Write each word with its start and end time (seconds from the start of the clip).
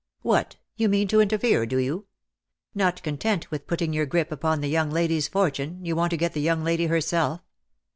"What, 0.23 0.55
you 0.77 0.89
mean 0.89 1.07
to 1.09 1.21
interfere, 1.21 1.67
do 1.67 1.77
you! 1.77 2.07
Not 2.73 3.03
content 3.03 3.51
with 3.51 3.67
putting 3.67 3.93
your 3.93 4.07
grip 4.07 4.31
upon 4.31 4.59
the 4.61 4.67
young 4.67 4.89
lady's 4.89 5.27
fortune, 5.27 5.85
you 5.85 5.95
want 5.95 6.09
to 6.09 6.17
get 6.17 6.33
the 6.33 6.41
young 6.41 6.63
lady 6.63 6.87
herself. 6.87 7.41